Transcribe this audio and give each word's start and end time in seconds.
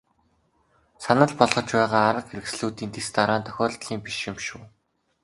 Санал 1.03 1.33
болгож 1.39 1.67
байгаа 1.77 2.03
арга 2.09 2.27
хэрэгслүүдийн 2.29 2.91
дэс 2.93 3.07
дараа 3.15 3.37
нь 3.39 3.47
тохиолдлын 3.47 3.99
биш 4.05 4.17
юм 4.29 4.37
шүү. 4.45 4.61